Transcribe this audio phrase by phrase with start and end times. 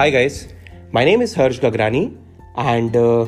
[0.00, 0.48] Hi guys,
[0.92, 2.16] my name is Harsh Gagrani,
[2.56, 3.26] and uh,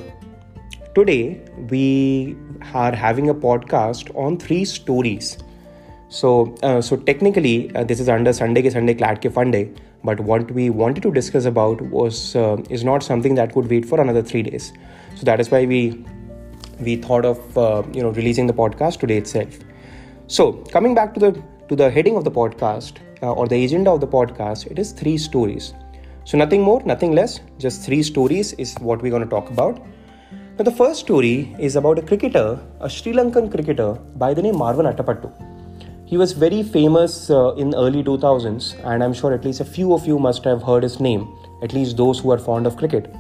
[0.95, 2.35] today we
[2.73, 5.37] are having a podcast on three stories.
[6.09, 10.21] So, uh, so technically, uh, this is under Sunday ke Sunday CLAT ke Fundey, but
[10.21, 14.01] what we wanted to discuss about was uh, is not something that could wait for
[14.01, 14.73] another three days.
[15.17, 16.03] So that is why we
[16.81, 19.59] we thought of uh, you know releasing the podcast today itself.
[20.27, 21.33] So coming back to the
[21.69, 24.93] to the heading of the podcast uh, or the agenda of the podcast, it is
[24.93, 25.75] three stories.
[26.25, 29.83] So, nothing more, nothing less, just three stories is what we're going to talk about.
[30.59, 34.55] Now, the first story is about a cricketer, a Sri Lankan cricketer by the name
[34.55, 35.33] Marvan Atapattu.
[36.07, 39.95] He was very famous uh, in early 2000s, and I'm sure at least a few
[39.95, 41.27] of you must have heard his name,
[41.63, 43.13] at least those who are fond of cricket.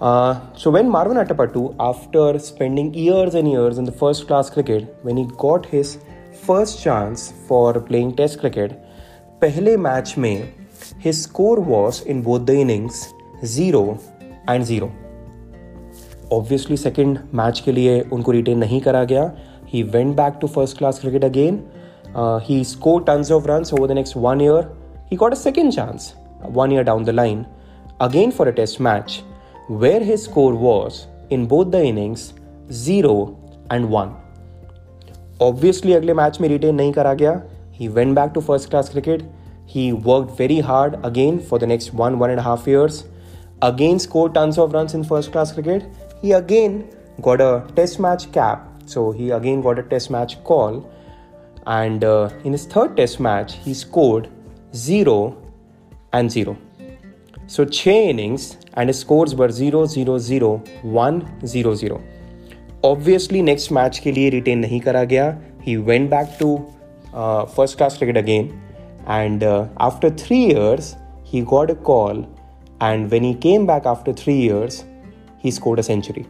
[0.00, 4.94] Uh, so when Marvan Atapattu, after spending years and years in the first class cricket,
[5.02, 5.98] when he got his
[6.32, 8.72] first chance for playing Test cricket,
[9.40, 10.57] पहले match में
[10.99, 13.13] his score was in both the innings
[13.45, 13.99] 0
[14.47, 14.91] and 0.
[16.31, 19.31] Obviously, second match के लिए उनको retain नहीं करा गया.
[19.73, 21.61] He went back to first class cricket again.
[22.15, 24.69] Uh, he scored tons of runs over the next one year.
[25.09, 26.13] He got a second chance
[26.61, 27.45] one year down the line,
[27.99, 29.23] again for a test match,
[29.67, 32.33] where his score was in both the innings
[32.71, 33.37] 0
[33.69, 34.13] and 1.
[35.41, 37.41] Obviously, अगले match में retain नहीं करा गया.
[37.79, 39.23] He went back to first class cricket.
[39.67, 43.05] He worked very hard again for the next one, one and a half years.
[43.61, 45.85] Again, scored tons of runs in first class cricket.
[46.21, 46.89] He again
[47.21, 48.67] got a test match cap.
[48.85, 50.91] So he again got a test match call.
[51.65, 54.29] And uh, in his third test match, he scored
[54.75, 55.37] 0
[56.11, 56.57] and 0.
[57.47, 62.01] So 6 innings and his scores were 0 0 0 1 0 0.
[62.83, 65.41] Obviously, next match के लिए retain नहीं करा गया.
[65.61, 66.65] He went back to
[67.13, 68.51] uh, first class cricket again
[69.08, 72.28] and uh, after three years, he got a call.
[72.80, 74.84] And when he came back after three years,
[75.38, 76.26] he scored a century.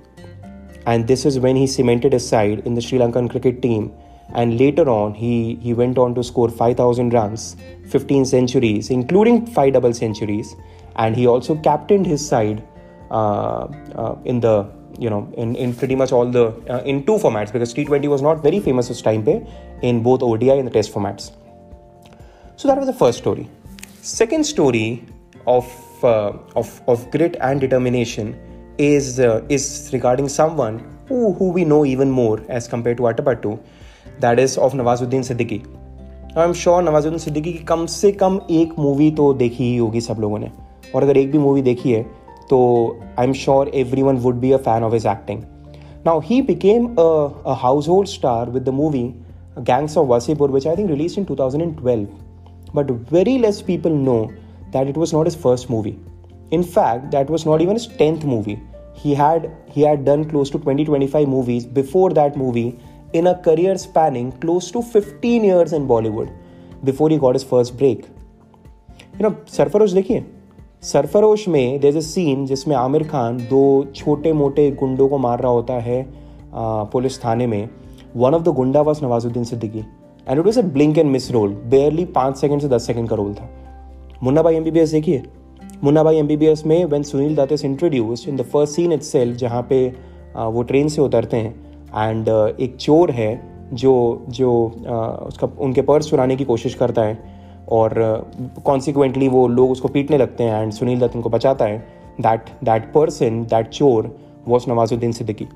[0.86, 3.92] And this is when he cemented his side in the Sri Lankan cricket team.
[4.32, 7.56] And later on, he, he went on to score 5,000 runs,
[7.88, 10.54] 15 centuries, including five double centuries.
[10.96, 12.62] And he also captained his side
[13.10, 17.18] uh, uh, in the you know in, in pretty much all the uh, in two
[17.18, 19.46] formats because T20 was not very famous this time pay
[19.80, 21.30] in both ODI and the Test formats.
[22.58, 23.48] So that was the first story.
[24.02, 25.04] Second story
[25.46, 25.66] of
[26.02, 28.32] uh, of of grit and determination
[28.78, 33.60] is uh, is regarding someone who who we know even more as compared to Attapattu,
[34.18, 35.60] that is of Nawazuddin Siddiqui.
[36.38, 40.00] I am sure Nawazuddin Siddiqui की कम से कम एक movie तो देखी ही होगी
[40.00, 40.50] सब लोगों ने
[40.94, 42.02] और अगर एक भी मूवी देखी है
[42.50, 42.58] तो
[43.18, 45.42] I am sure every one would be a fan of his acting
[46.06, 47.56] now he became a
[47.88, 49.02] household star with the movie
[49.70, 52.27] gangs of Wasseypur which I think release in 2012
[52.74, 54.32] but very less people know
[54.72, 55.98] that it was not his first movie.
[56.50, 58.60] In fact, that was not even his 10th movie.
[58.94, 62.78] He had he had done close to 20 25 movies before that movie
[63.12, 66.32] in a career spanning close to 15 years in Bollywood
[66.84, 68.06] before he got his first break.
[69.18, 70.24] You know, Sarfarosh देखिए
[70.82, 73.62] सरफरोश में देर a scene जिसमें आमिर खान दो
[73.94, 76.04] छोटे मोटे गुंडों को मार रहा होता है
[76.92, 77.68] पुलिस थाने में
[78.16, 79.84] one of the goonda was Nawazuddin Siddiqui
[80.28, 83.16] and it was a blink and miss role barely पाँच सेकंड से दस सेकंड का
[83.16, 83.48] रोल था।
[84.22, 85.22] Munna Bhai M B B S देखिए।
[85.84, 88.74] Munna Bhai M B B S में when Sunil Dutt is introduce in the first
[88.74, 89.86] scene itself जहाँ पे
[90.36, 91.54] वो ट्रेन से उतरते हैं।
[91.96, 92.28] एंड
[92.60, 93.40] एक चोर है
[93.72, 94.52] जो जो
[95.26, 97.36] उसका, उनके पर्स चुराने की कोशिश करता है।
[97.72, 97.92] और
[98.64, 101.78] कॉन्सिक्वेंटली वो लोग उसको पीटने लगते हैं एंड सुनील दत्त उनको बचाता है।
[102.20, 104.16] That that person that chor
[104.48, 105.46] was Nawazuddin Siddiqui.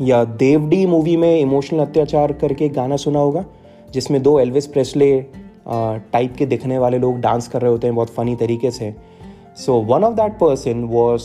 [0.00, 3.44] या देवडी मूवी में इमोशनल अत्याचार करके गाना सुना होगा?
[3.94, 5.10] जिसमें दो एल्विस प्रेसले
[5.66, 8.94] टाइप के दिखने वाले लोग डांस कर रहे होते हैं, बहुत फ़नी तरीके से।
[9.56, 11.24] So one of that person was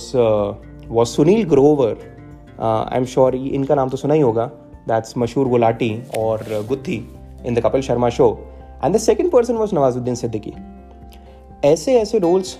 [0.87, 1.97] was Sunil Grover
[2.59, 4.45] I am sure इनका नाम तो सुना ही होगा।
[4.87, 6.95] दैट्स मशहूर गुलाटी और Guthi
[7.45, 8.27] in the Kapil Sharma show
[8.83, 10.53] and the second person was Nawazuddin Siddiqui
[11.63, 12.57] ऐसे ऐसे रोल्स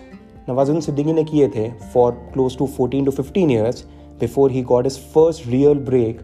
[0.50, 3.86] नवाजुद्दीन सिद्दीकी ने किए थे for close to fourteen to fifteen years
[4.20, 6.22] before he got his first real break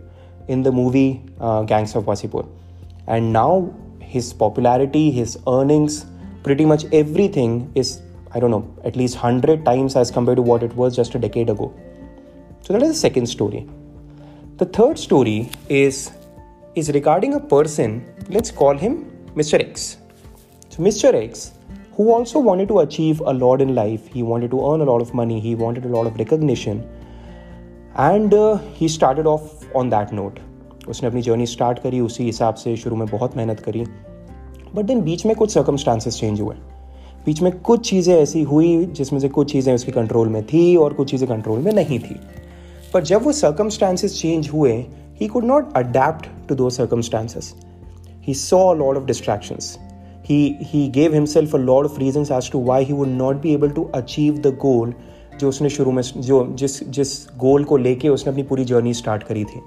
[0.50, 1.10] in the movie
[1.42, 2.50] gangs of Wasseypur
[3.16, 3.52] and now
[4.14, 5.96] his popularity his earnings
[6.46, 7.90] pretty much everything is
[8.36, 11.20] i don't know at least 100 times as compared to what it was just a
[11.26, 11.74] decade ago.
[12.64, 13.68] So that is the second story.
[14.58, 16.12] The third story is
[16.82, 17.96] is regarding a person
[18.36, 18.94] let's call him
[19.42, 19.98] mr x.
[20.70, 21.52] So mr x
[21.96, 25.02] who also wanted to achieve a lot in life he wanted to earn a lot
[25.08, 26.88] of money he wanted a lot of recognition.
[27.96, 30.40] And uh, he started off on that note
[30.88, 33.84] उसने अपनी journey start करी, उसी हिसाब से शुरू में बहुत मेहनत करी।
[34.76, 36.56] बट देन बीच में कुछ सर्कमस्टांसेस चेंज हुए।
[37.26, 40.94] बीच में कुछ चीज़ें ऐसी हुई जिसमें से कुछ चीज़ें उसके कंट्रोल में थी और
[40.94, 42.20] कुछ चीज़ें कंट्रोल में नहीं थी।
[42.94, 44.86] पर जब वो सर्कमस्टांसिस चेंज हुए
[45.22, 47.54] he could not adapt to those circumstances
[48.22, 49.80] he saw lot of distractions
[50.30, 53.54] he he gave himself a lot of reasons as to why he would not be
[53.58, 54.92] able to achieve the
[55.40, 59.24] जो उसने शुरू में, जो, जिस जिस गोल को लेके उसने अपनी पूरी जर्नी स्टार्ट
[59.24, 59.60] करी थी।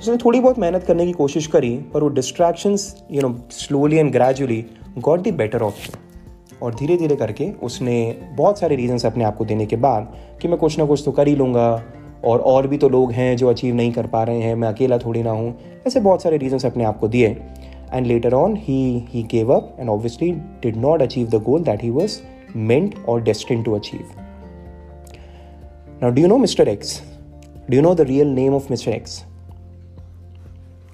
[0.00, 4.12] उसने थोड़ी बहुत मेहनत करने की कोशिश करी, पर वो distractions you know slowly and
[4.12, 4.64] gradually
[4.98, 5.88] got the better of
[6.62, 7.96] और धीरे धीरे करके उसने
[8.36, 10.12] बहुत सारे रीजंस अपने आप को देने के बाद
[10.42, 11.70] कि मैं कुछ ना कुछ तो कर ही लूँगा,
[12.24, 14.98] और और भी तो लोग हैं जो अचीव नहीं कर पा रहे हैं, मैं अकेला
[14.98, 15.54] थोड़ी ना हूँ,
[15.86, 17.28] ऐसे बहुत सारे रीजंस अपने आप को दिए।
[17.92, 20.30] And later on he he gave up and obviously
[20.62, 22.18] did not achieve the goal that he was
[22.56, 24.04] meant और destined to achieve
[26.02, 26.98] now do you know mr x?
[27.68, 29.18] Do you know the real name of mr x?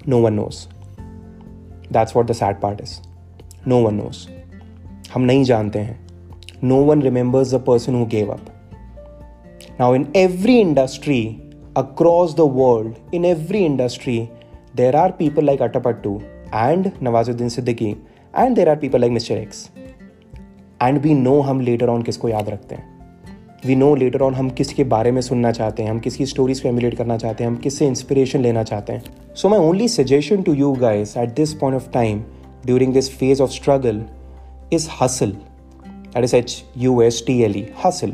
[0.07, 0.65] No one knows
[1.93, 2.97] that's what the sad part is
[3.67, 4.27] no one knows
[5.13, 5.99] हम नहीं जानते हैं.
[6.63, 8.45] No one remembers the person who gave up
[9.79, 11.21] now in every industry
[11.77, 14.19] across the world in every industry
[14.75, 16.19] there are people like Atapattu
[16.55, 17.89] and Nawazuddin Siddiqui
[18.37, 19.69] and there are people like mister X
[20.81, 22.94] and we know हम later on किसको याद रखते हैं.
[23.65, 26.67] We know later on हम किसके बारे में सुनना चाहते हैं, हम किसकी स्टोरीज को
[26.69, 29.03] एमुलेट करना चाहते हैं, हम किससे इंस्पिरेशन लेना चाहते हैं।
[29.35, 32.21] So my only suggestion to you guys at this point of time
[32.65, 34.03] during this phase of struggle
[34.73, 38.13] is hustle that is H U S T L E hustle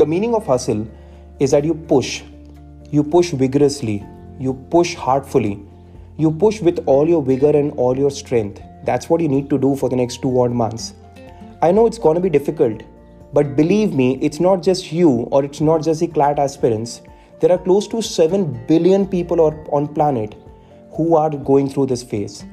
[0.00, 0.86] the meaning of hustle
[1.42, 2.20] is at you push
[2.94, 4.00] you push vigorously
[4.40, 5.56] you push hardfully
[6.20, 9.56] you push with all your vigour and all your strength that's what you need to
[9.56, 10.92] do for the next two word months
[11.64, 12.82] I know it's can be difficult
[13.33, 17.01] but believe me, it's not just you or it's not just the CLAT aspirants.
[17.39, 20.35] There are close to 7 billion people on planet
[20.93, 22.45] who are going through this phase.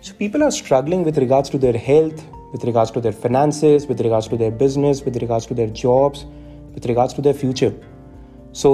[0.00, 2.22] So people are struggling with regards to their health,
[2.52, 6.24] with regards to their finances, with regards to their business, with regards to their jobs,
[6.74, 7.72] with regards to their future.
[8.52, 8.70] So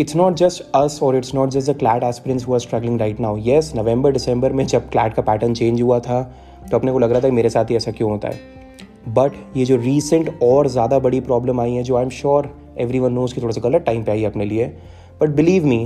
[0.00, 3.20] it's not just us और it's not just the CLAT aspirants who are struggling right
[3.20, 6.22] now yes नवंबर दिसंबर में जब CLAT का pattern change हुआ था
[6.70, 8.40] तो अपने को लग रहा था कि मेरे साथ ही ऐसा क्यों होता है
[9.07, 12.49] बट ये जो रीसेंट और ज़्यादा बड़ी प्रॉब्लम आई है जो I am sure
[12.79, 14.65] every one knows की थोड़ा सा गलत टाइम पे आई है अपने लिए
[15.21, 15.79] but believe me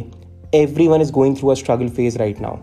[0.56, 2.58] every one is going through a struggle phase right now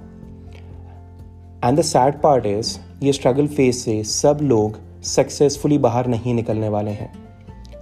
[1.64, 6.68] and the sad part is ये स्ट्रगल फ़ेज़ से सब लोग सक्सेसफुली बाहर नहीं निकलने
[6.68, 7.12] वाले हैं.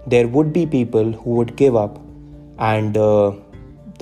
[0.09, 1.99] There would be people who would give up
[2.61, 2.97] and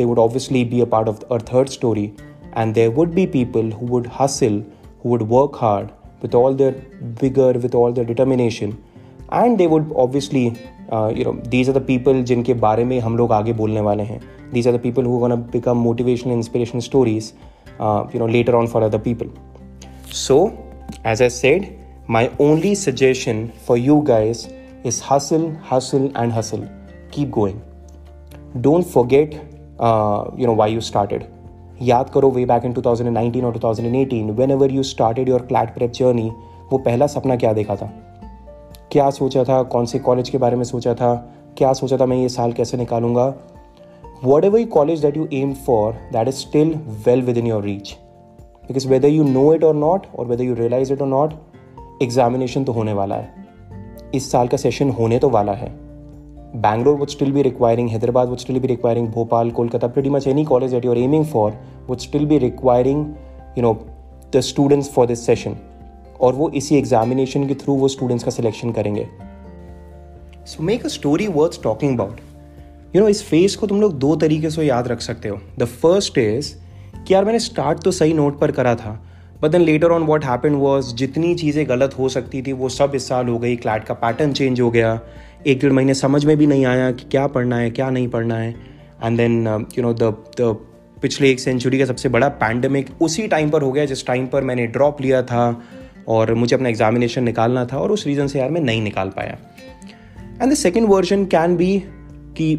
[0.02, 2.12] would obviously be a part of our third story,
[2.52, 4.56] and there would be people who would hustle,
[5.02, 5.92] who would work hard
[6.23, 6.75] with all their
[7.21, 8.77] vigor, with all their determination,
[9.31, 10.57] and they would obviously,
[10.91, 14.03] uh, you know, these are the people जिनके बारे में हम लोग आगे बोलने वाले
[14.03, 14.19] हैं.
[14.53, 17.33] These are the people who are going to become motivational, inspirational stories,
[17.79, 19.27] uh, you know, later on for other people.
[20.11, 20.57] So,
[21.05, 24.49] as I said, my only suggestion for you guys
[24.83, 26.67] is hustle, hustle, and hustle.
[27.11, 27.61] Keep going.
[28.61, 29.39] Don't forget
[29.81, 31.23] you know why you started
[31.84, 36.32] याद करो way back in 2019 और 2018 whenever you started your CLAT prep journey
[36.72, 37.92] वो पहला सपना क्या देखा था?
[38.92, 39.62] क्या सोचा था?
[39.62, 41.34] कौन से कॉलेज के बारे में सोचा था?
[41.56, 43.34] क्या सोचा था मैं ये साल कैसे निकालूँगा?
[44.44, 46.74] Whatever you college that you aim for that is still
[47.06, 47.96] well within your reach
[48.68, 51.34] because whether you know it or not or whether you realise it or not
[52.02, 53.34] examination तो होने वाला है।
[54.14, 55.83] इस साल का सेशन होने तो वाला है।
[56.54, 60.44] Bangalore would still be requiring, Hyderabad would still be requiring, Bhopal, Kolkata, pretty much any
[60.44, 61.56] college that you're aiming for
[61.88, 63.16] would still be requiring,
[63.56, 63.84] you know,
[64.30, 65.56] the students for this session.
[66.20, 69.06] और वो इसी एग्जामिनेशन के through वो students का selection करेंगे
[70.46, 72.20] so make a story worth talking about
[72.96, 75.64] you know इस phase को तुम लोग दो तरीके से याद रख सकते हो द
[75.82, 76.52] फ़र्स्ट इज़
[77.06, 78.92] कि यार मैंने स्टार्ट तो सही नोट पर करा था
[79.42, 82.92] but then later on what happen was जितनी चीज़ें गलत हो सकती थी वो सब
[82.94, 84.98] इस साल हो गई क्लैट का पैटर्न चेंज हो गया
[85.46, 88.36] एक डेढ़ महीने समझ में भी नहीं आया कि क्या पढ़ना है, क्या नहीं पढ़ना
[88.36, 88.54] है।
[89.04, 90.14] And then you know the
[91.02, 94.42] पिछले एक सेंचुरी का सबसे बड़ा पैंडमिक उसी टाइम पर हो गया जिस टाइम पर
[94.42, 95.62] मैंने ड्रॉप लिया था
[96.08, 99.36] और मुझे अपना एग्जामिनेशन निकालना था और उस रीज़न से यार मैं नहीं निकाल पाया।
[100.42, 101.82] And the second version can be
[102.36, 102.54] कि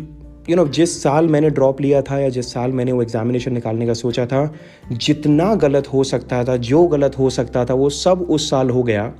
[0.50, 3.86] यू नो जिस साल मैंने ड्रॉप लिया था या जिस साल मैंने वो एग्जामिनेशन निकालने
[3.86, 4.54] का सोचा था,
[4.92, 8.84] जितना गलत हो सकता था, जो गलत हो सकता था, वो सब उस साल हो
[8.84, 9.12] गया।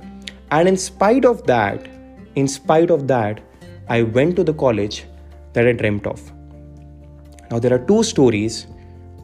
[0.52, 1.90] And in spite of that
[2.38, 3.40] in spite of that
[3.87, 5.05] I went to the college
[5.53, 6.21] that I dreamt of.
[7.49, 8.65] Now there are two stories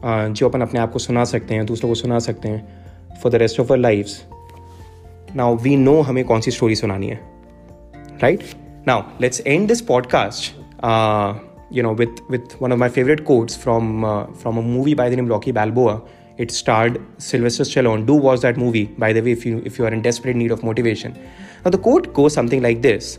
[0.04, 3.32] uh, जो अपन अपने आप को सुना सकते हैं दूसरों को सुना सकते हैं for
[3.32, 7.20] the rest of our life now we know हमें कौन सी स्टोरी सुनानी है
[8.22, 8.44] right
[8.88, 10.56] now let's end this podcast
[11.76, 14.12] you know with with one of my favorite quotes from uh,
[14.42, 15.96] from a movie by the name Rocky Balboa
[16.44, 16.94] it starred
[17.26, 20.04] Sylvester Stallone do watch that movie by the way if you if you are in
[20.06, 21.18] desperate need of motivation
[21.64, 23.18] Now, the quote goes something like this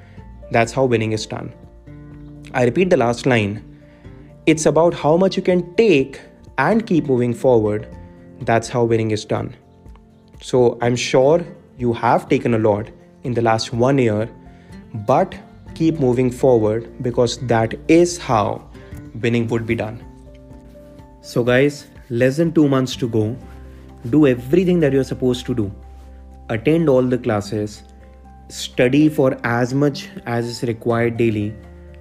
[0.51, 1.53] That's how winning is done.
[2.53, 3.63] I repeat the last line.
[4.45, 6.19] It's about how much you can take
[6.57, 7.87] and keep moving forward.
[8.41, 9.55] That's how winning is done.
[10.41, 11.45] So I'm sure
[11.77, 12.89] you have taken a lot
[13.23, 14.29] in the last one year,
[15.07, 15.35] but
[15.75, 18.69] keep moving forward because that is how
[19.21, 20.03] winning would be done.
[21.21, 23.37] So, guys, less than two months to go.
[24.09, 25.71] Do everything that you're supposed to do.
[26.49, 27.83] Attend all the classes
[28.50, 31.54] Study for as much as is required daily.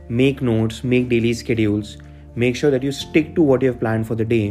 [0.10, 1.98] Make notes, make daily schedules.
[2.36, 4.46] Make sure that you stick to what you have planned for the day.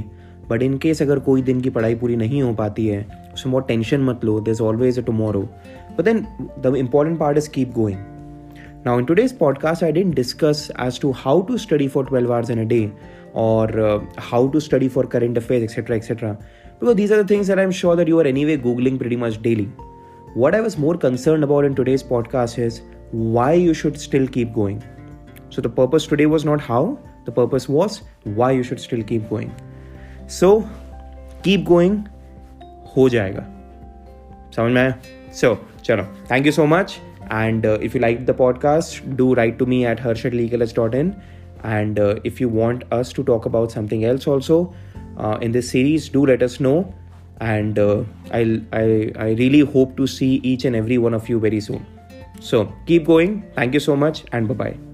[0.48, 3.00] But in case अगर कोई दिन की पढ़ाई पूरी नहीं हो पाती है
[3.34, 5.40] उसमें बहुत टेंशन मत लो there is always a tomorrow
[5.98, 6.20] but then
[6.66, 7.98] the important part is keep going
[8.86, 12.50] now in today's podcast i didn't discuss as to how to study for 12 hours
[12.54, 12.80] in a day
[13.42, 13.94] or uh,
[14.32, 16.32] how to study for current affairs etc etc
[16.80, 19.38] because these are the things that i'm sure that you are anyway googling pretty much
[19.46, 19.66] daily
[20.36, 24.53] What I was more concerned about in today's podcast is why you should still keep
[24.53, 24.83] going.
[25.50, 29.27] So the purpose today was not how, the purpose was why you should still keep
[29.27, 29.51] going.
[30.27, 30.69] So
[31.41, 32.07] keep going,
[32.86, 33.43] ho jayega.
[34.55, 34.93] समझ में आया
[35.41, 37.00] you चलो much.
[37.31, 41.15] And uh, if you like the podcast, do write to me at harsh@legaledge.in.
[41.63, 44.74] And uh, if you want us to talk about something else also
[45.17, 46.93] uh, in this series, do let us know
[47.39, 51.39] and uh, I'll, I, I really hope to see each and every one of you
[51.39, 51.86] very soon.
[52.39, 53.43] So keep going.
[53.55, 54.88] Thank you so much and bye bye